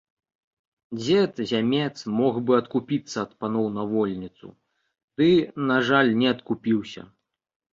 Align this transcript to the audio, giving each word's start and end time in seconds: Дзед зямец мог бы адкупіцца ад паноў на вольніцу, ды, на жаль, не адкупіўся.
Дзед 1.01 1.33
зямец 1.51 1.95
мог 2.21 2.33
бы 2.47 2.51
адкупіцца 2.61 3.17
ад 3.25 3.31
паноў 3.45 3.67
на 3.77 3.83
вольніцу, 3.93 4.47
ды, 5.23 5.29
на 5.69 5.77
жаль, 5.91 6.11
не 6.25 6.33
адкупіўся. 6.39 7.01